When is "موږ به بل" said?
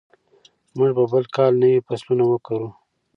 0.77-1.23